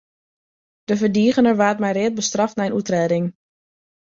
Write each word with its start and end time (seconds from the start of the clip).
De 0.89 0.95
ferdigener 1.01 1.55
waard 1.61 1.79
mei 1.81 1.93
read 1.97 2.15
bestraft 2.19 2.57
nei 2.57 2.67
in 2.69 2.77
oertrêding. 2.77 3.25